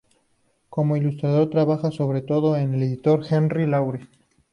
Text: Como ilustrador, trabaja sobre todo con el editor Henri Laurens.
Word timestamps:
Como 0.71 0.97
ilustrador, 0.97 1.51
trabaja 1.51 1.91
sobre 1.91 2.23
todo 2.23 2.53
con 2.53 2.73
el 2.73 2.81
editor 2.81 3.23
Henri 3.29 3.67
Laurens. 3.67 4.09